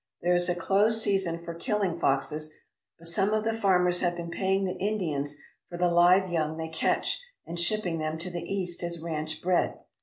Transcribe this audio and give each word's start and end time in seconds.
There 0.23 0.33
is 0.33 0.49
a 0.49 0.55
closed 0.55 0.99
season 0.99 1.45
for 1.45 1.53
killing 1.53 1.99
foxes, 1.99 2.55
but 2.97 3.07
some 3.07 3.33
of 3.35 3.43
the 3.43 3.53
farmers 3.53 4.01
have 4.01 4.15
been 4.15 4.31
paying 4.31 4.65
the 4.65 4.73
In 4.75 4.97
dians 4.97 5.35
for 5.69 5.77
the 5.77 5.91
live 5.91 6.31
young 6.31 6.57
they 6.57 6.69
catch, 6.69 7.21
and 7.45 7.59
shipping 7.59 7.99
them 7.99 8.17
to 8.17 8.31
the 8.31 8.41
east 8.41 8.81
as 8.81 8.99
ranch 8.99 9.43
bred. 9.43 9.77